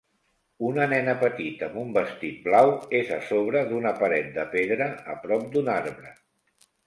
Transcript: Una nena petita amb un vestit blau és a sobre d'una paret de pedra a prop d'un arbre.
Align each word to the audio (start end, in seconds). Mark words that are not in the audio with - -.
Una 0.67 0.85
nena 0.93 1.13
petita 1.23 1.65
amb 1.67 1.75
un 1.81 1.91
vestit 1.97 2.39
blau 2.47 2.71
és 3.01 3.11
a 3.17 3.19
sobre 3.27 3.61
d'una 3.73 3.91
paret 4.01 4.33
de 4.39 4.47
pedra 4.57 4.87
a 5.17 5.21
prop 5.27 5.47
d'un 5.53 5.71
arbre. 5.75 6.15